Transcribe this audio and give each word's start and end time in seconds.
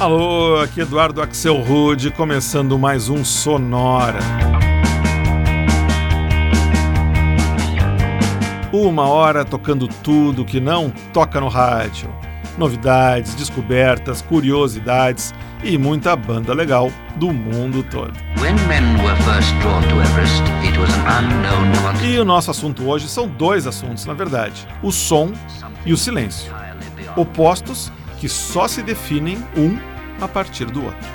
Alô, 0.00 0.60
aqui 0.60 0.80
Eduardo 0.80 1.20
Axel 1.20 1.56
Rude, 1.56 2.12
começando 2.12 2.78
mais 2.78 3.08
um 3.08 3.24
Sonora. 3.24 4.20
Uma 8.72 9.08
hora 9.08 9.44
tocando 9.44 9.88
tudo 9.88 10.44
que 10.44 10.60
não 10.60 10.90
toca 11.12 11.40
no 11.40 11.48
rádio. 11.48 12.08
Novidades, 12.56 13.34
descobertas, 13.34 14.22
curiosidades 14.22 15.34
e 15.64 15.76
muita 15.76 16.14
banda 16.14 16.54
legal 16.54 16.92
do 17.16 17.32
mundo 17.32 17.82
todo. 17.82 18.12
e 22.04 22.18
o 22.20 22.24
nosso 22.24 22.52
assunto 22.52 22.88
hoje 22.88 23.08
são 23.08 23.26
dois 23.26 23.66
assuntos, 23.66 24.06
na 24.06 24.14
verdade: 24.14 24.64
o 24.80 24.92
som 24.92 25.32
e 25.84 25.92
o 25.92 25.96
silêncio. 25.96 26.54
Opostos 27.16 27.90
que 28.18 28.28
só 28.28 28.68
se 28.68 28.82
definem 28.82 29.38
um 29.56 29.78
a 30.20 30.28
partir 30.28 30.66
do 30.66 30.84
outro. 30.84 31.08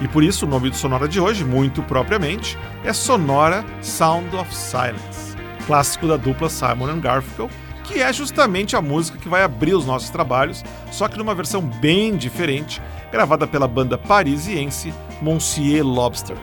E 0.00 0.06
por 0.06 0.22
isso 0.22 0.46
o 0.46 0.48
nome 0.48 0.70
do 0.70 0.76
Sonora 0.76 1.08
de 1.08 1.20
hoje, 1.20 1.44
muito 1.44 1.82
propriamente, 1.82 2.56
é 2.84 2.92
Sonora 2.92 3.64
Sound 3.82 4.34
of 4.36 4.54
Silence, 4.54 5.36
clássico 5.66 6.06
da 6.06 6.16
dupla 6.16 6.48
Simon 6.48 7.00
Garfunkel, 7.00 7.50
que 7.82 8.00
é 8.00 8.12
justamente 8.12 8.76
a 8.76 8.82
música 8.82 9.18
que 9.18 9.28
vai 9.28 9.42
abrir 9.42 9.74
os 9.74 9.86
nossos 9.86 10.10
trabalhos, 10.10 10.62
só 10.92 11.08
que 11.08 11.18
numa 11.18 11.34
versão 11.34 11.62
bem 11.62 12.16
diferente, 12.16 12.80
gravada 13.10 13.46
pela 13.46 13.66
banda 13.66 13.98
parisiense 13.98 14.92
Monsieur 15.20 15.84
Lobster. 15.84 16.36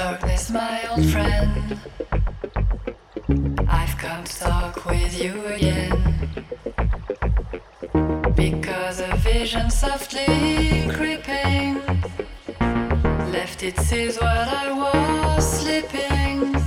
Darkness, 0.00 0.48
my 0.48 0.80
old 0.88 1.04
friend. 1.10 1.78
I've 3.68 3.94
come 3.98 4.24
to 4.24 4.38
talk 4.38 4.86
with 4.86 5.22
you 5.22 5.34
again. 5.44 5.92
Because 8.34 9.00
a 9.00 9.14
vision 9.16 9.68
softly 9.68 10.88
creeping 10.96 11.82
left 13.36 13.62
its 13.62 13.82
seeds 13.82 14.16
while 14.18 14.48
I 14.62 14.66
was 14.72 15.44
sleeping. 15.60 16.59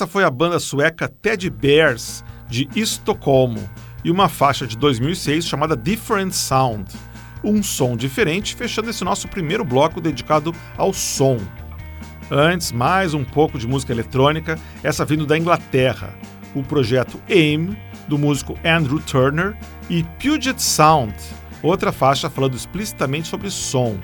Essa 0.00 0.06
foi 0.06 0.24
a 0.24 0.30
banda 0.30 0.58
sueca 0.58 1.06
Teddy 1.06 1.50
Bears, 1.50 2.24
de 2.48 2.66
Estocolmo, 2.74 3.68
e 4.02 4.10
uma 4.10 4.30
faixa 4.30 4.66
de 4.66 4.74
2006 4.78 5.46
chamada 5.46 5.76
Different 5.76 6.32
Sound, 6.32 6.90
um 7.44 7.62
som 7.62 7.94
diferente, 7.98 8.56
fechando 8.56 8.88
esse 8.88 9.04
nosso 9.04 9.28
primeiro 9.28 9.62
bloco 9.62 10.00
dedicado 10.00 10.54
ao 10.78 10.94
som. 10.94 11.36
Antes, 12.30 12.72
mais 12.72 13.12
um 13.12 13.22
pouco 13.22 13.58
de 13.58 13.68
música 13.68 13.92
eletrônica, 13.92 14.58
essa 14.82 15.04
vindo 15.04 15.26
da 15.26 15.36
Inglaterra, 15.36 16.14
o 16.54 16.62
projeto 16.62 17.20
AIM, 17.28 17.76
do 18.08 18.16
músico 18.16 18.58
Andrew 18.64 19.00
Turner, 19.00 19.54
e 19.90 20.02
Puget 20.18 20.58
Sound, 20.62 21.14
outra 21.62 21.92
faixa 21.92 22.30
falando 22.30 22.56
explicitamente 22.56 23.28
sobre 23.28 23.50
som. 23.50 23.98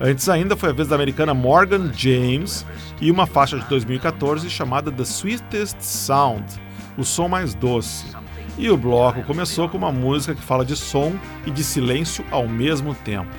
Antes 0.00 0.28
ainda 0.28 0.56
foi 0.56 0.70
a 0.70 0.72
vez 0.72 0.88
da 0.88 0.96
americana 0.96 1.32
Morgan 1.32 1.92
James 1.92 2.66
e 3.00 3.10
uma 3.10 3.26
faixa 3.26 3.58
de 3.58 3.68
2014 3.68 4.50
chamada 4.50 4.90
The 4.90 5.04
Sweetest 5.04 5.76
Sound, 5.80 6.44
o 6.98 7.04
som 7.04 7.28
mais 7.28 7.54
doce. 7.54 8.06
E 8.58 8.68
o 8.70 8.76
bloco 8.76 9.22
começou 9.22 9.68
com 9.68 9.78
uma 9.78 9.92
música 9.92 10.34
que 10.34 10.42
fala 10.42 10.64
de 10.64 10.76
som 10.76 11.12
e 11.46 11.50
de 11.50 11.62
silêncio 11.62 12.24
ao 12.30 12.48
mesmo 12.48 12.94
tempo. 12.94 13.30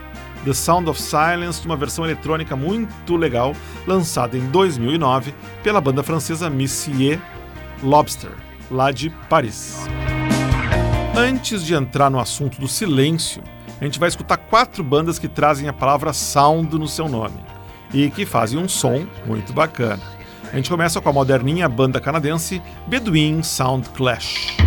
The 0.46 0.54
Sound 0.54 0.90
of 0.90 1.02
Silence, 1.02 1.66
uma 1.66 1.76
versão 1.76 2.06
eletrônica 2.06 2.56
muito 2.56 3.16
legal, 3.16 3.54
lançada 3.88 4.38
em 4.38 4.46
2009 4.52 5.34
pela 5.64 5.82
banda 5.82 6.04
francesa 6.04 6.50
Monsieur 6.50 7.20
Lobster, 7.82 8.32
lá 8.70 8.92
de 8.92 9.10
Paris. 9.30 9.88
Antes 11.18 11.66
de 11.66 11.74
entrar 11.74 12.10
no 12.10 12.20
assunto 12.20 12.60
do 12.60 12.68
silêncio, 12.68 13.42
a 13.80 13.84
gente 13.84 14.00
vai 14.00 14.10
escutar 14.10 14.38
quatro 14.38 14.84
bandas 14.84 15.20
que 15.20 15.28
trazem 15.28 15.68
a 15.68 15.74
palavra 15.74 16.14
sound 16.14 16.78
no 16.78 16.88
seu 16.88 17.10
nome 17.10 17.38
e 17.94 18.10
que 18.10 18.26
fazem 18.26 18.58
um 18.58 18.68
som 18.68 19.06
muito 19.26 19.54
bacana. 19.54 20.02
A 20.52 20.56
gente 20.56 20.70
começa 20.70 21.02
com 21.02 21.10
a 21.10 21.14
moderninha 21.14 21.68
banda 21.68 22.00
canadense 22.00 22.62
Bedouin 22.88 23.44
Sound 23.44 23.90
Clash. 23.90 24.65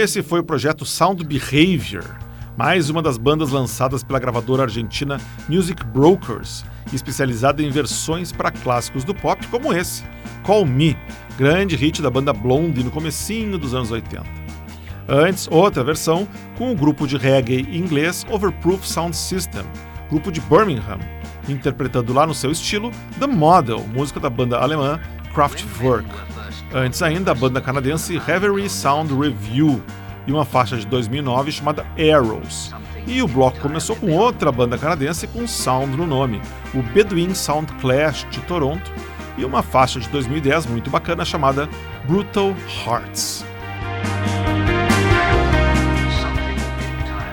Esse 0.00 0.22
foi 0.22 0.40
o 0.40 0.42
projeto 0.42 0.86
Sound 0.86 1.22
Behavior, 1.22 2.16
mais 2.56 2.88
uma 2.88 3.02
das 3.02 3.18
bandas 3.18 3.50
lançadas 3.50 4.02
pela 4.02 4.18
gravadora 4.18 4.62
argentina 4.62 5.20
Music 5.46 5.84
Brokers, 5.84 6.64
especializada 6.90 7.62
em 7.62 7.68
versões 7.68 8.32
para 8.32 8.50
clássicos 8.50 9.04
do 9.04 9.14
pop 9.14 9.46
como 9.48 9.74
esse, 9.74 10.02
Call 10.42 10.64
Me, 10.64 10.96
grande 11.36 11.76
hit 11.76 12.00
da 12.00 12.08
banda 12.08 12.32
Blondie 12.32 12.82
no 12.82 12.90
comecinho 12.90 13.58
dos 13.58 13.74
anos 13.74 13.90
80. 13.90 14.24
Antes, 15.06 15.46
outra 15.50 15.84
versão 15.84 16.26
com 16.56 16.72
o 16.72 16.74
grupo 16.74 17.06
de 17.06 17.18
reggae 17.18 17.60
inglês 17.70 18.24
Overproof 18.30 18.88
Sound 18.88 19.14
System, 19.14 19.66
grupo 20.08 20.32
de 20.32 20.40
Birmingham, 20.40 20.98
interpretando 21.46 22.14
lá 22.14 22.26
no 22.26 22.32
seu 22.34 22.50
estilo 22.50 22.90
The 23.18 23.26
Model, 23.26 23.86
música 23.92 24.18
da 24.18 24.30
banda 24.30 24.56
alemã 24.56 24.98
Kraftwerk. 25.34 26.39
Antes 26.72 27.02
ainda, 27.02 27.32
a 27.32 27.34
banda 27.34 27.60
canadense 27.60 28.16
Reverie 28.16 28.70
Sound 28.70 29.12
Review 29.12 29.82
e 30.24 30.32
uma 30.32 30.44
faixa 30.44 30.76
de 30.76 30.86
2009 30.86 31.50
chamada 31.50 31.84
Arrows. 31.98 32.72
E 33.08 33.20
o 33.20 33.26
bloco 33.26 33.58
começou 33.58 33.96
com 33.96 34.12
outra 34.12 34.52
banda 34.52 34.78
canadense 34.78 35.26
com 35.26 35.48
sound 35.48 35.96
no 35.96 36.06
nome, 36.06 36.40
o 36.72 36.80
Bedouin 36.80 37.34
Sound 37.34 37.72
Clash 37.80 38.24
de 38.30 38.40
Toronto, 38.42 38.92
e 39.36 39.44
uma 39.44 39.62
faixa 39.62 39.98
de 39.98 40.08
2010 40.10 40.66
muito 40.66 40.90
bacana 40.90 41.24
chamada 41.24 41.68
Brutal 42.06 42.54
Hearts. 42.86 43.44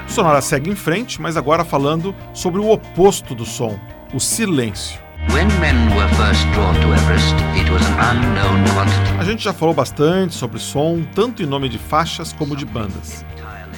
Sonora 0.08 0.42
segue 0.42 0.72
em 0.72 0.76
frente, 0.76 1.22
mas 1.22 1.38
agora 1.38 1.64
falando 1.64 2.16
sobre 2.34 2.60
o 2.60 2.72
oposto 2.72 3.36
do 3.36 3.46
som, 3.46 3.80
o 4.12 4.20
silêncio. 4.20 5.07
When 5.34 5.48
men 5.60 5.96
were 5.96 6.08
first 6.16 6.46
drawn 6.54 6.74
to 6.76 6.94
Everest, 6.94 7.36
it 7.56 7.70
was 7.72 7.82
an 7.86 8.18
unknown 8.18 8.64
quantity. 8.74 9.20
A 9.20 9.24
gente 9.24 9.44
já 9.44 9.54
falou 9.54 9.74
bastante 9.74 10.34
sobre 10.34 10.60
som, 10.60 11.04
tanto 11.14 11.44
em 11.44 11.46
nome 11.46 11.70
de 11.70 11.78
faixas 11.78 12.34
como 12.34 12.56
de 12.56 12.66
bandas. 12.66 13.26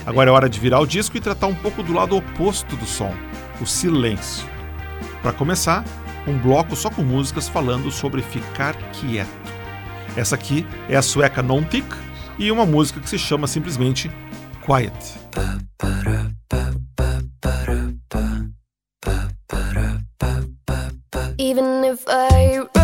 Agora 0.06 0.30
é 0.30 0.34
hora 0.34 0.50
de 0.50 0.60
virar 0.60 0.80
o 0.80 0.86
disco 0.86 1.18
e 1.18 1.20
tratar 1.20 1.48
um 1.48 1.56
pouco 1.56 1.84
do 1.84 1.94
lado 1.94 2.16
oposto 2.16 2.76
do 2.76 2.86
som, 2.86 3.14
o 3.62 3.66
silêncio. 3.66 4.48
Para 5.22 5.34
começar, 5.34 5.84
um 6.28 6.38
bloco 6.38 6.76
só 6.76 6.90
com 6.90 7.02
músicas 7.02 7.50
falando 7.50 7.92
sobre 7.92 8.22
ficar 8.22 8.76
quieto. 8.94 9.30
Essa 10.16 10.36
aqui 10.36 10.66
é 10.88 10.96
a 10.96 11.02
sueca 11.02 11.42
Nontic 11.42 11.86
e 12.38 12.52
uma 12.52 12.66
música 12.66 13.00
que 13.00 13.10
se 13.10 13.18
chama 13.18 13.48
simplesmente 13.48 14.10
Quiet. 14.66 15.20
Even 21.50 21.84
if 21.84 22.04
I 22.08 22.79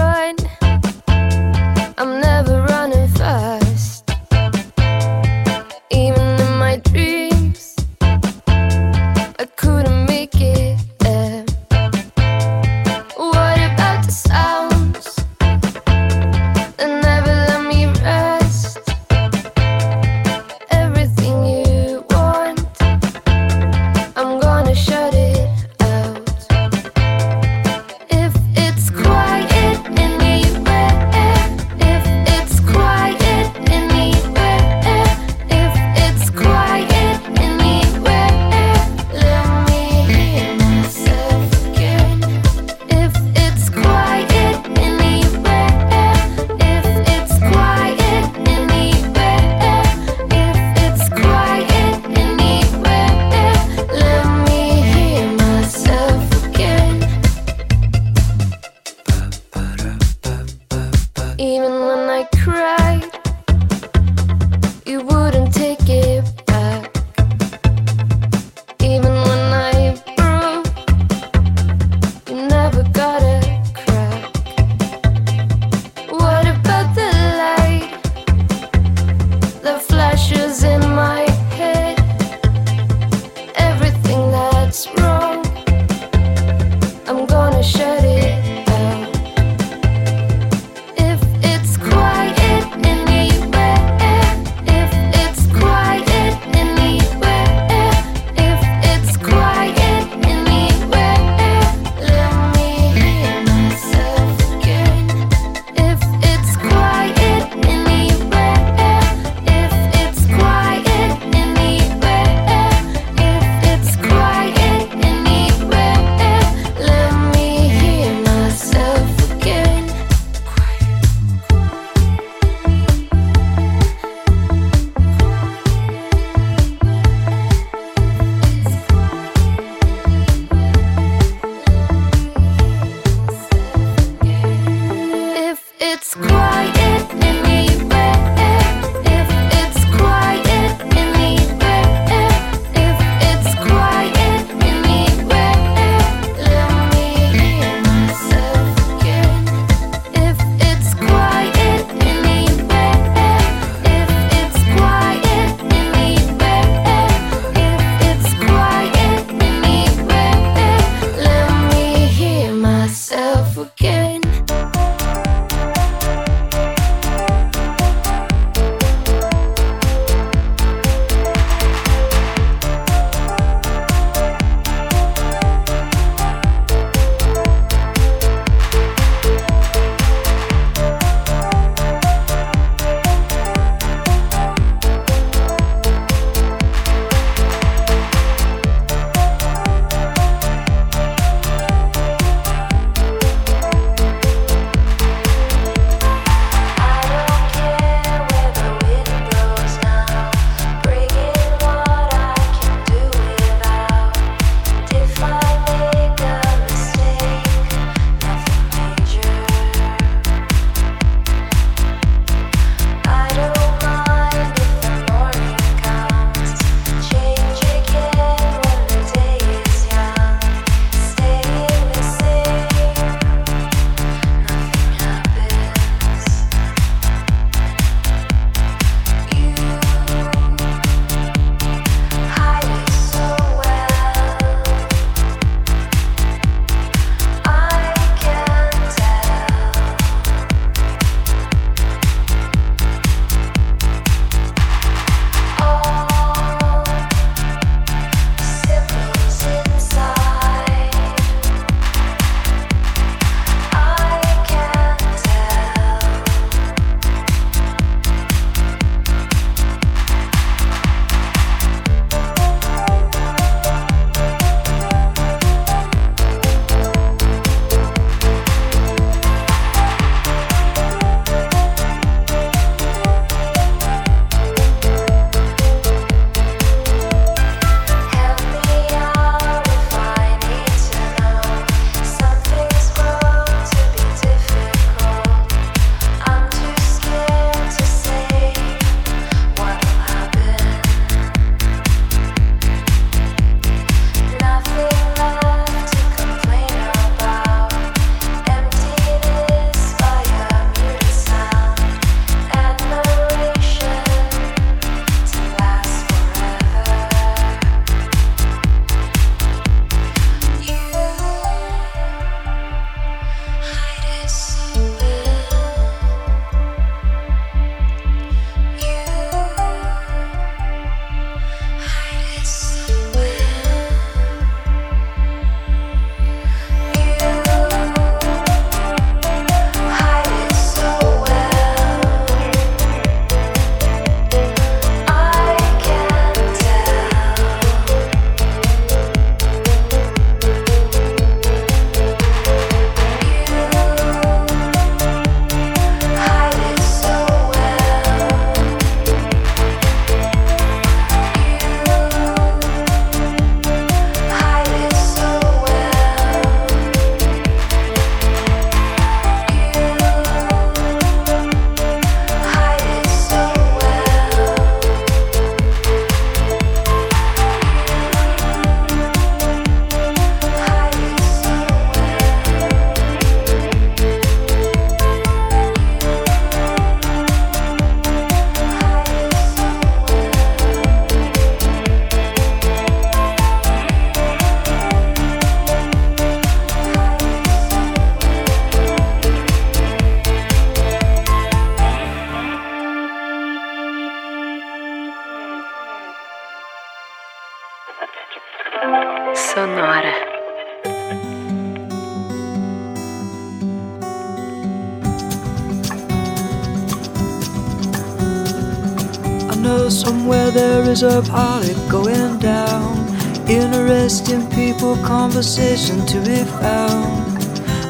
there 411.06 411.22
is 411.22 411.28
a 411.28 411.32
party 411.32 411.74
going 411.90 412.40
down. 412.40 413.08
Interesting 413.48 414.50
people, 414.50 414.96
conversation 414.98 416.06
to 416.08 416.20
be 416.22 416.44
found. 416.60 417.38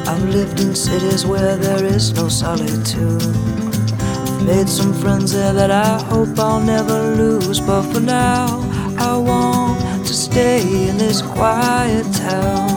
I've 0.06 0.22
lived 0.24 0.60
in 0.60 0.74
cities 0.74 1.24
where 1.24 1.56
there 1.56 1.84
is 1.84 2.12
no 2.12 2.28
solitude. 2.28 3.22
I've 3.22 4.46
made 4.46 4.68
some 4.68 4.92
friends 4.92 5.32
there 5.32 5.54
that 5.54 5.70
I 5.70 6.02
hope 6.04 6.38
I'll 6.38 6.60
never 6.60 7.14
lose. 7.16 7.60
But 7.60 7.82
for 7.90 8.00
now, 8.00 8.60
I 8.98 9.16
want 9.16 10.06
to 10.06 10.12
stay 10.12 10.88
in 10.88 10.98
this 10.98 11.22
quiet 11.22 12.06
town. 12.12 12.68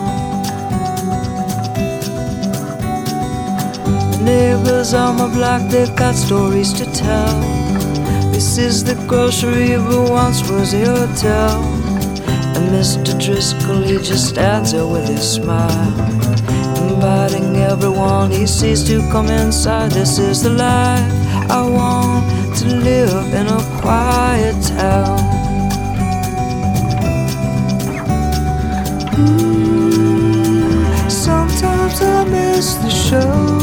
The 4.11 4.21
neighbors 4.23 4.93
on 4.93 5.17
my 5.17 5.33
block, 5.33 5.69
they've 5.69 5.95
got 5.95 6.15
stories 6.15 6.71
to 6.73 6.85
tell. 6.93 7.68
This 8.39 8.57
is 8.57 8.83
the 8.85 8.95
grocery, 9.05 9.75
but 9.75 10.09
once 10.09 10.49
was 10.49 10.73
a 10.73 10.85
hotel. 10.85 11.61
And 12.55 12.69
Mr. 12.71 13.11
Driscoll, 13.21 13.81
he 13.81 13.97
just 13.97 14.29
stands 14.29 14.71
there 14.71 14.87
with 14.87 15.09
his 15.09 15.29
smile, 15.33 15.91
inviting 16.87 17.57
everyone 17.57 18.31
he 18.31 18.47
sees 18.47 18.81
to 18.85 19.01
come 19.11 19.27
inside. 19.27 19.91
This 19.91 20.19
is 20.19 20.41
the 20.41 20.51
life 20.51 21.11
I 21.51 21.67
want 21.69 22.55
to 22.59 22.67
live 22.67 23.33
in 23.33 23.47
a 23.47 23.61
quiet 23.81 24.55
town. 24.63 25.19
Ooh, 29.19 31.09
Sometimes 31.09 32.01
I 32.01 32.23
miss 32.23 32.75
the 32.75 32.89
show. 32.89 33.58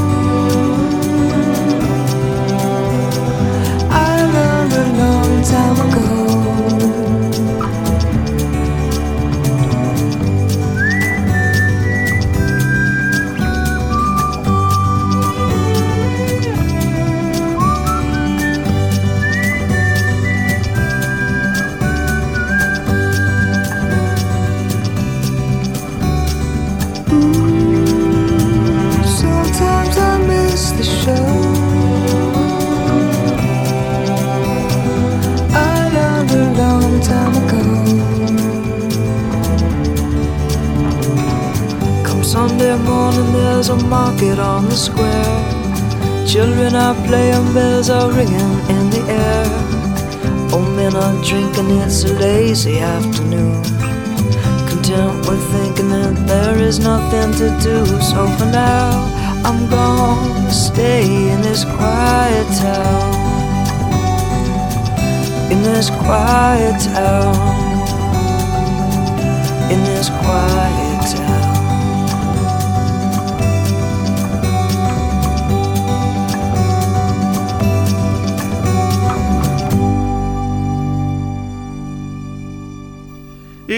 Children 46.76 46.96
are 46.96 47.06
playing, 47.06 47.54
bells 47.54 47.88
are 47.88 48.12
ringing 48.12 48.58
in 48.68 48.90
the 48.90 49.02
air. 49.08 50.52
Old 50.52 50.76
men 50.76 50.94
are 50.94 51.24
drinking, 51.24 51.70
it's 51.80 52.04
a 52.04 52.12
lazy 52.12 52.80
afternoon 52.80 53.62
content 54.68 55.26
with 55.26 55.42
thinking 55.52 55.88
that 55.88 56.26
there 56.26 56.58
is 56.58 56.78
nothing 56.78 57.32
to 57.40 57.48
do. 57.62 57.86
So 58.02 58.28
for 58.36 58.44
now, 58.44 58.90
I'm 59.42 59.70
gonna 59.70 60.50
stay 60.50 61.30
in 61.32 61.40
this 61.40 61.64
quiet 61.64 62.46
town. 62.60 63.14
In 65.50 65.62
this 65.62 65.88
quiet 65.88 66.78
town. 66.92 67.65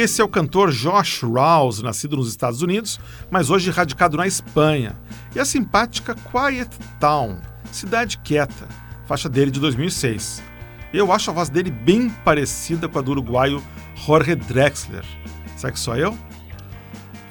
Esse 0.01 0.21
é 0.21 0.25
o 0.25 0.29
cantor 0.29 0.71
Josh 0.71 1.25
Rouse, 1.25 1.83
nascido 1.83 2.17
nos 2.17 2.29
Estados 2.29 2.63
Unidos, 2.63 3.01
mas 3.29 3.51
hoje 3.51 3.69
radicado 3.73 4.17
na 4.17 4.29
Espanha. 4.29 4.95
E 5.35 5.41
a 5.41 5.45
simpática 5.45 6.15
Quiet 6.15 6.71
Town, 7.01 7.39
Cidade 7.73 8.17
Quieta, 8.19 8.69
faixa 9.09 9.29
dele 9.29 9.51
de 9.51 9.59
2006. 9.59 10.41
Eu 10.95 11.11
acho 11.11 11.33
a 11.33 11.35
voz 11.35 11.49
dele 11.49 11.73
bem 11.73 12.09
parecida 12.09 12.89
com 12.89 12.97
a 12.97 13.03
do 13.03 13.11
uruguaio 13.11 13.61
Jorge 13.97 14.37
Drexler. 14.37 15.05
Será 15.57 15.73
que 15.73 15.81
sou 15.81 15.97
eu? 15.97 16.17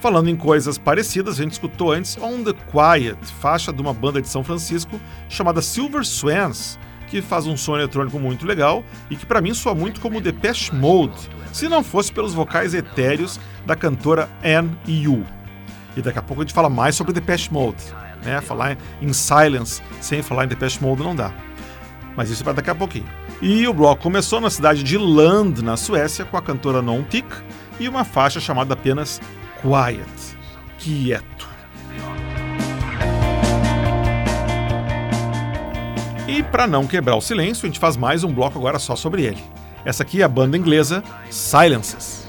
Falando 0.01 0.29
em 0.29 0.35
coisas 0.35 0.77
parecidas, 0.77 1.39
a 1.39 1.43
gente 1.43 1.53
escutou 1.53 1.93
antes 1.93 2.17
On 2.17 2.43
the 2.43 2.51
Quiet, 2.51 3.17
faixa 3.39 3.71
de 3.71 3.81
uma 3.81 3.93
banda 3.93 4.21
de 4.21 4.27
São 4.27 4.43
Francisco 4.43 4.99
chamada 5.29 5.61
Silver 5.61 6.03
Swans, 6.03 6.77
que 7.07 7.21
faz 7.21 7.47
um 7.47 7.55
som 7.55 7.77
eletrônico 7.77 8.19
muito 8.19 8.45
legal 8.45 8.83
e 9.09 9.15
que 9.15 9.25
para 9.25 9.39
mim 9.39 9.53
soa 9.53 9.73
muito 9.73 10.01
como 10.01 10.19
Depeche 10.19 10.75
Mode, 10.75 11.29
se 11.51 11.67
não 11.67 11.83
fosse 11.83 12.11
pelos 12.11 12.33
vocais 12.33 12.73
etéreos 12.73 13.39
da 13.65 13.75
cantora 13.75 14.29
Anne 14.43 14.77
Yu. 14.87 15.25
E 15.95 16.01
daqui 16.01 16.19
a 16.19 16.21
pouco 16.21 16.41
a 16.41 16.45
gente 16.45 16.53
fala 16.53 16.69
mais 16.69 16.95
sobre 16.95 17.13
Depeche 17.13 17.51
Mode. 17.51 17.83
Né? 18.23 18.39
Falar 18.41 18.77
em 19.01 19.13
Silence 19.13 19.81
sem 20.01 20.21
falar 20.21 20.45
em 20.45 20.47
Depeche 20.47 20.81
Mode 20.81 21.03
não 21.03 21.15
dá. 21.15 21.33
Mas 22.15 22.29
isso 22.29 22.41
é 22.41 22.43
para 22.43 22.53
daqui 22.53 22.69
a 22.69 22.75
pouquinho. 22.75 23.07
E 23.41 23.67
o 23.67 23.73
bloco 23.73 24.01
começou 24.01 24.41
na 24.41 24.49
cidade 24.49 24.83
de 24.83 24.97
Lund, 24.97 25.63
na 25.63 25.77
Suécia, 25.77 26.25
com 26.25 26.37
a 26.37 26.41
cantora 26.41 26.81
Non 26.81 27.03
Tik 27.03 27.27
e 27.79 27.87
uma 27.87 28.03
faixa 28.03 28.39
chamada 28.39 28.73
apenas 28.73 29.21
Quiet, 29.61 30.37
quieto. 30.77 31.47
E 36.27 36.43
para 36.43 36.67
não 36.67 36.85
quebrar 36.85 37.15
o 37.15 37.21
silêncio, 37.21 37.65
a 37.65 37.67
gente 37.67 37.79
faz 37.79 37.95
mais 37.95 38.23
um 38.23 38.33
bloco 38.33 38.59
agora 38.59 38.77
só 38.79 38.95
sobre 38.95 39.23
ele. 39.23 39.43
Essa 39.87 40.03
aqui 40.03 40.21
é 40.21 40.25
a 40.25 40.27
banda 40.27 40.57
inglesa 40.57 41.01
Silences. 41.31 42.26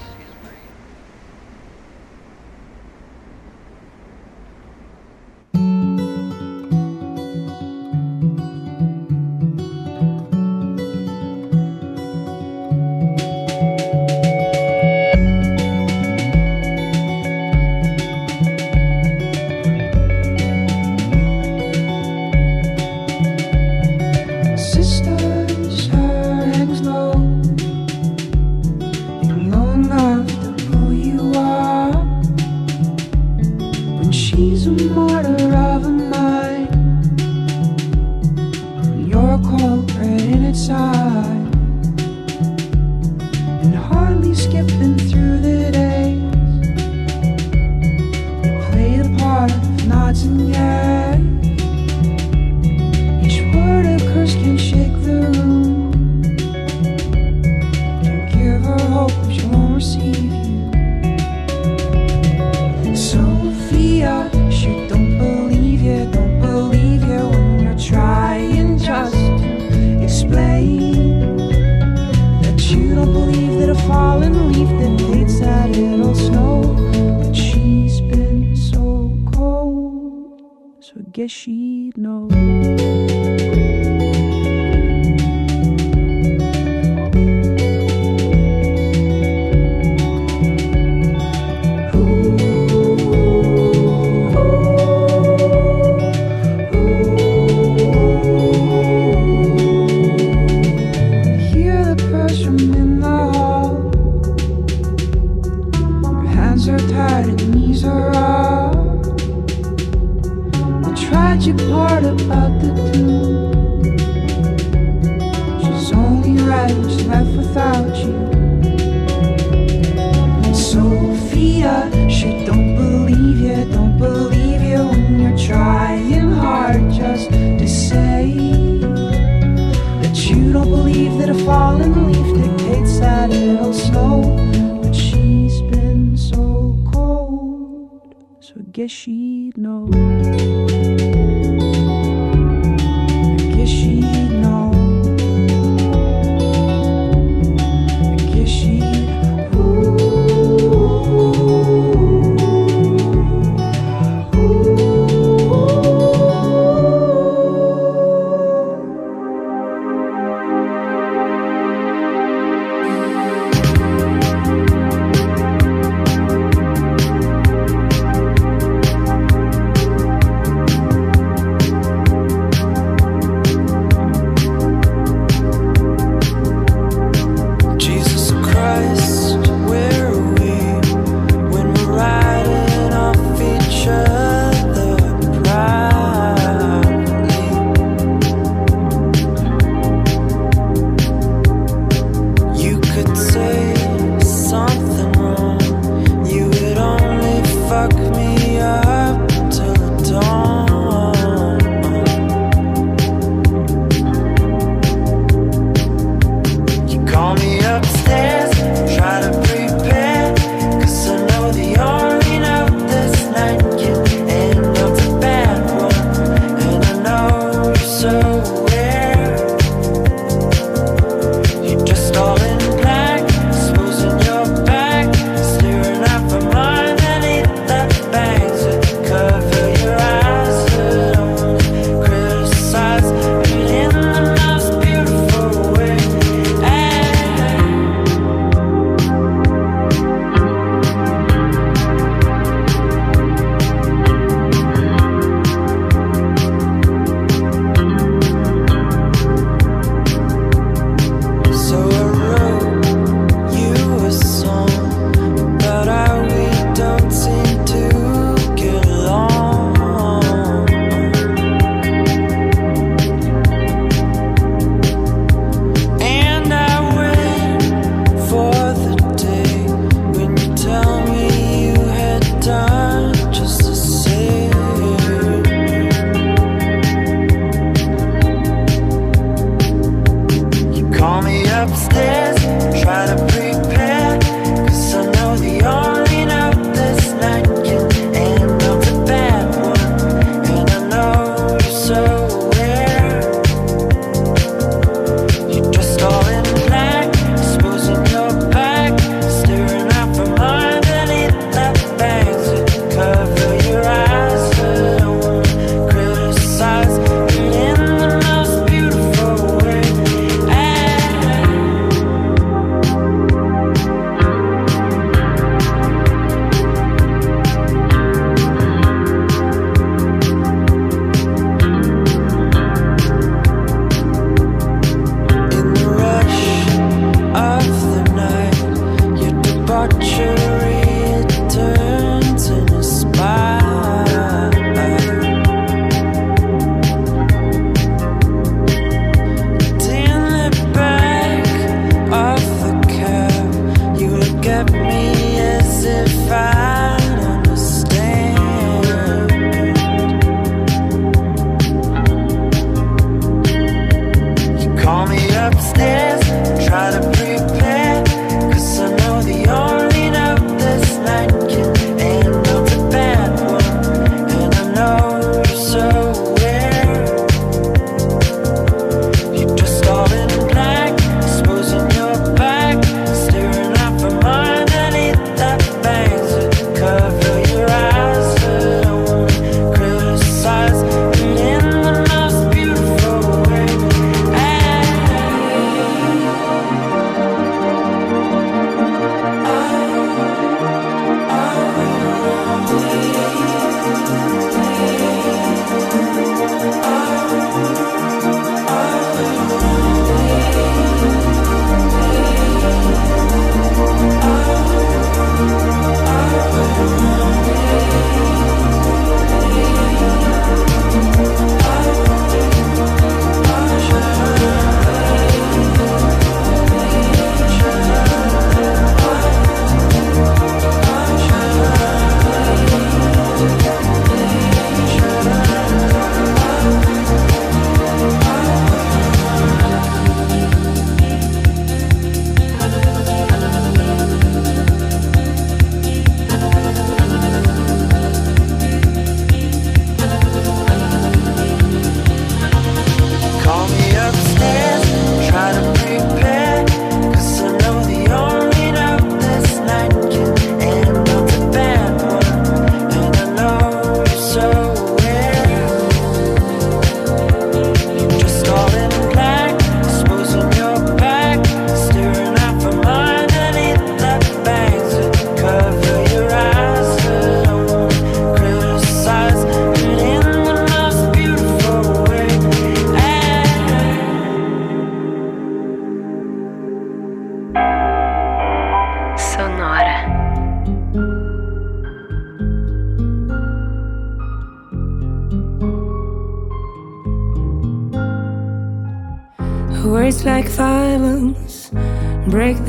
So 81.19 81.25
I 81.25 81.27
guess 81.27 81.49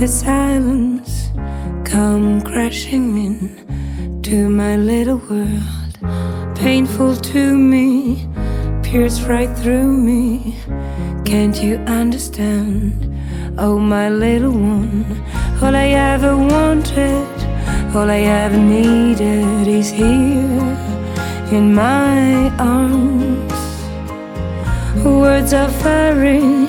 silence, 0.09 1.29
come 1.85 2.41
crashing 2.41 3.15
in 3.25 4.21
to 4.23 4.49
my 4.49 4.75
little 4.75 5.17
world. 5.29 6.55
Painful 6.55 7.15
to 7.15 7.55
me, 7.55 8.27
pierce 8.81 9.21
right 9.21 9.55
through 9.59 9.91
me. 9.91 10.55
Can't 11.25 11.61
you 11.61 11.75
understand? 11.85 13.15
Oh, 13.59 13.77
my 13.77 14.09
little 14.09 14.51
one, 14.51 15.05
all 15.61 15.75
I 15.75 15.89
ever 15.89 16.35
wanted, 16.35 17.27
all 17.95 18.09
I 18.09 18.21
ever 18.21 18.57
needed 18.57 19.67
is 19.67 19.91
here 19.91 20.77
in 21.51 21.75
my 21.75 22.49
arms. 22.57 23.53
Words 25.05 25.53
are 25.53 25.69
very 25.83 26.68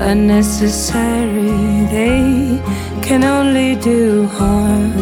unnecessary, 0.00 1.86
they 1.90 2.60
can 3.02 3.24
only 3.24 3.76
do 3.76 4.26
harm. 4.26 4.92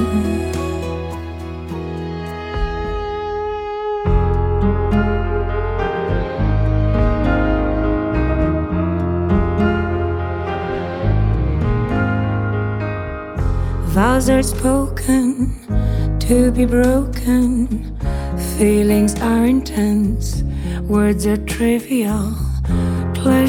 Vows 13.92 14.30
are 14.30 14.42
spoken 14.42 15.54
to 16.20 16.50
be 16.50 16.64
broken. 16.64 17.94
Feelings 18.56 19.20
are 19.20 19.44
intense, 19.44 20.42
words 20.88 21.26
are 21.26 21.36
trivial. 21.36 22.41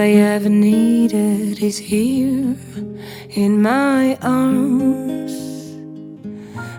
I 0.00 0.12
ever 0.12 0.48
needed 0.48 1.62
is 1.62 1.76
here 1.76 2.56
in 3.28 3.60
my 3.60 4.16
arms. 4.22 5.34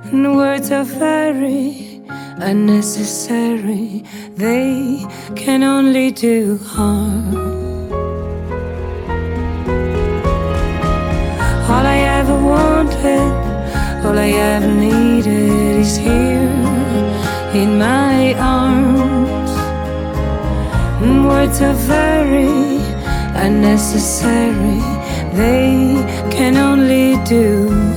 And 0.09 0.35
words 0.35 0.71
are 0.71 0.83
very 0.83 2.01
unnecessary, 2.39 4.03
they 4.35 5.05
can 5.35 5.61
only 5.61 6.09
do 6.09 6.57
harm. 6.57 7.35
All 11.69 11.85
I 11.95 11.99
ever 12.19 12.37
wanted, 12.53 13.31
all 14.03 14.17
I 14.17 14.31
ever 14.55 14.71
needed 14.87 15.79
is 15.85 15.95
here 15.95 16.57
in 17.53 17.77
my 17.77 18.33
arms. 18.39 19.51
And 21.03 21.27
words 21.27 21.61
are 21.61 21.73
very 21.73 22.80
unnecessary, 23.41 24.79
they 25.33 25.95
can 26.31 26.55
only 26.57 27.17
do 27.25 27.90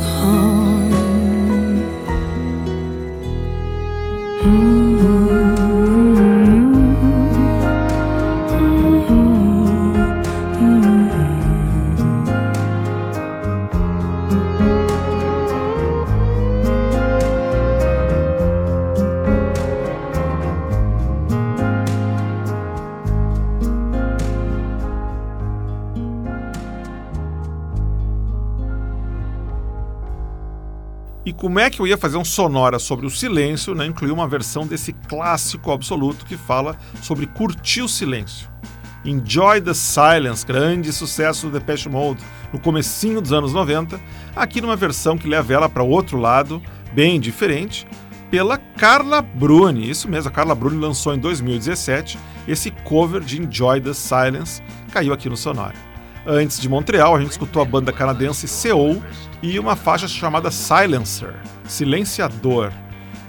como 31.45 31.61
é 31.61 31.68
que 31.68 31.78
eu 31.78 31.86
ia 31.86 31.99
fazer 31.99 32.16
um 32.16 32.24
sonora 32.24 32.78
sobre 32.78 33.05
o 33.05 33.11
silêncio, 33.11 33.74
né? 33.74 33.84
Incluir 33.84 34.12
uma 34.12 34.26
versão 34.26 34.66
desse 34.66 34.95
clássico 34.95 35.72
absoluto 35.72 36.24
que 36.24 36.38
fala 36.38 36.74
sobre 37.03 37.26
curtir 37.26 37.82
o 37.82 37.88
silêncio. 37.88 38.49
Enjoy 39.05 39.61
the 39.61 39.74
Silence, 39.74 40.47
grande 40.47 40.90
sucesso 40.90 41.49
do 41.49 41.53
Depeche 41.53 41.86
Mode 41.86 42.24
no 42.51 42.59
comecinho 42.59 43.20
dos 43.20 43.30
anos 43.30 43.53
90, 43.53 44.01
aqui 44.34 44.62
numa 44.62 44.74
versão 44.74 45.18
que 45.18 45.28
leva 45.28 45.53
ela 45.53 45.68
para 45.68 45.82
outro 45.82 46.16
lado, 46.16 46.62
bem 46.95 47.20
diferente, 47.20 47.86
pela 48.30 48.57
Carla 48.57 49.20
Bruni. 49.20 49.90
Isso 49.90 50.09
mesmo, 50.09 50.30
a 50.30 50.32
Carla 50.32 50.55
Bruni 50.55 50.80
lançou 50.80 51.14
em 51.14 51.18
2017 51.18 52.18
esse 52.49 52.70
cover 52.70 53.20
de 53.20 53.42
Enjoy 53.42 53.82
the 53.82 53.92
Silence, 53.92 54.62
caiu 54.90 55.12
aqui 55.12 55.28
no 55.28 55.36
Sonora. 55.36 55.93
Antes 56.27 56.59
de 56.59 56.70
Montreal, 56.70 57.14
a 57.14 57.20
gente 57.20 57.33
escutou 57.33 57.61
a 57.61 57.66
banda 57.66 57.93
canadense 57.93 58.49
Seoul 58.49 59.03
e 59.43 59.59
uma 59.59 59.77
faixa 59.77 60.09
chamada 60.09 60.51
Silencer, 60.51 61.35
Silenciador. 61.64 62.72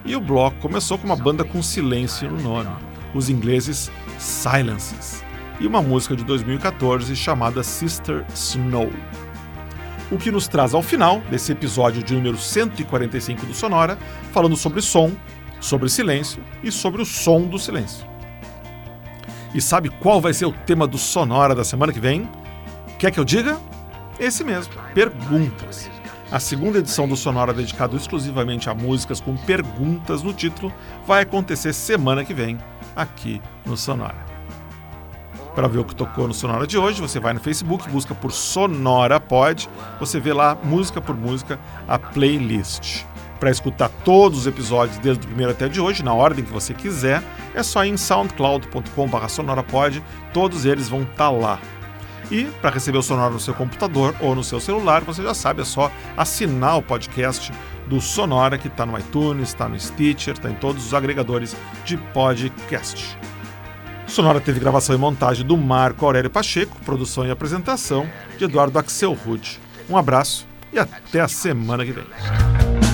E 0.06 0.16
o 0.16 0.22
bloco 0.22 0.56
começou 0.62 0.98
com 0.98 1.06
uma 1.06 1.16
banda 1.16 1.43
com 1.43 1.62
silêncio 1.62 2.32
no 2.32 2.41
nome, 2.41 2.70
os 3.14 3.30
ingleses 3.30 3.91
Silences, 4.18 5.22
e 5.60 5.68
uma 5.68 5.82
música 5.82 6.16
de 6.16 6.24
2014 6.24 7.14
chamada 7.18 7.64
Sister 7.64 8.26
Snow. 8.34 8.89
O 10.10 10.18
que 10.18 10.32
nos 10.32 10.48
traz 10.48 10.74
ao 10.74 10.82
final 10.82 11.20
desse 11.30 11.52
episódio 11.52 12.02
de 12.02 12.16
número 12.16 12.38
145 12.38 13.46
do 13.46 13.54
Sonora, 13.54 13.98
falando 14.32 14.56
sobre 14.56 14.82
som, 14.82 15.12
sobre 15.60 15.89
silêncio 15.89 16.41
e 16.64 16.72
sobre 16.72 17.02
o 17.02 17.06
som 17.06 17.41
do 17.41 17.60
silêncio. 17.60 18.08
E 19.54 19.60
sabe 19.60 19.89
qual 19.89 20.22
vai 20.22 20.34
ser 20.34 20.46
o 20.46 20.54
tema 20.54 20.88
do 20.88 20.98
Sonora 20.98 21.54
da 21.54 21.66
semana 21.66 21.91
que 21.91 22.00
vem? 22.00 22.30
Quer 22.98 23.12
que 23.12 23.20
eu 23.20 23.26
diga? 23.26 23.60
Esse 24.20 24.43
mesmo, 24.43 24.74
perguntas. 24.93 25.89
A 26.32 26.39
segunda 26.39 26.80
edição 26.80 27.08
do 27.08 27.16
Sonora, 27.16 27.54
dedicado 27.54 27.96
exclusivamente 27.98 28.70
a 28.70 28.74
músicas 28.74 29.20
com 29.20 29.36
perguntas 29.36 30.24
no 30.24 30.34
título, 30.34 30.74
vai 31.06 31.24
acontecer 31.24 31.74
semana 31.74 32.24
que 32.24 32.34
vem, 32.34 32.58
aqui 32.96 33.41
no 33.66 33.76
Sonora. 33.76 34.26
Para 35.54 35.68
ver 35.68 35.80
o 35.80 35.86
que 35.86 35.96
tocou 35.96 36.28
no 36.28 36.34
Sonora 36.34 36.66
de 36.66 36.78
hoje, 36.78 37.02
você 37.02 37.20
vai 37.20 37.34
no 37.34 37.39
Facebook, 37.39 37.89
busca 37.89 38.16
por 38.16 38.32
Sonora 38.32 39.20
Pod, 39.20 39.70
você 40.00 40.20
vê 40.20 40.34
lá, 40.34 40.58
música 40.64 41.00
por 41.02 41.16
música, 41.16 41.60
a 41.88 42.00
playlist. 42.00 43.04
Para 43.39 43.52
escutar 43.52 43.89
todos 44.04 44.39
os 44.39 44.48
episódios, 44.48 44.98
desde 44.98 45.24
o 45.24 45.28
primeiro 45.28 45.52
até 45.52 45.68
de 45.68 45.80
hoje, 45.80 46.04
na 46.04 46.14
ordem 46.14 46.43
que 46.43 46.52
você 46.52 46.74
quiser, 46.74 47.22
é 47.54 47.62
só 47.62 47.86
ir 47.86 47.89
em 47.89 47.98
soundcloud.com.br 47.98 49.28
sonorapod, 49.28 50.02
todos 50.34 50.66
eles 50.66 50.89
vão 50.89 51.04
estar 51.04 51.30
lá. 51.30 51.60
E 52.32 52.46
para 52.62 52.72
receber 52.72 52.98
o 52.98 53.04
Sonora 53.04 53.34
no 53.34 53.40
seu 53.40 53.54
computador 53.54 54.16
ou 54.20 54.36
no 54.36 54.44
seu 54.44 54.60
celular, 54.60 55.02
você 55.02 55.22
já 55.22 55.34
sabe, 55.34 55.62
é 55.62 55.66
só 55.66 55.92
assinar 56.18 56.78
o 56.78 56.82
podcast 56.82 57.52
do 57.88 58.02
Sonora, 58.02 58.58
que 58.58 58.68
está 58.68 58.86
no 58.86 58.98
iTunes, 58.98 59.50
está 59.50 59.70
no 59.70 59.80
Stitcher, 59.80 60.34
está 60.34 60.50
em 60.50 60.56
todos 60.56 60.86
os 60.86 60.94
agregadores 60.94 61.56
de 61.84 61.98
podcast. 61.98 63.18
Sonora 64.08 64.40
teve 64.40 64.60
gravação 64.60 64.96
e 64.96 64.98
montagem 64.98 65.46
do 65.46 65.58
Marco 65.58 66.06
Aurélio 66.06 66.30
Pacheco, 66.30 66.78
produção 66.86 67.26
e 67.26 67.32
apresentação 67.32 68.08
de 68.38 68.46
Eduardo 68.46 68.78
Axel 68.80 69.14
Rude. 69.14 69.60
Um 69.90 69.98
abraço 69.98 70.48
e 70.72 70.80
até 70.80 71.22
a 71.22 71.28
semana 71.28 71.86
que 71.86 71.92
vem. 71.92 72.85